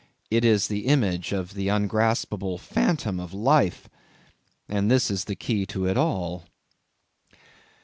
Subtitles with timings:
[0.31, 3.87] It is the image of the ungraspable phantom of life;
[4.67, 6.45] and this is the key to it all.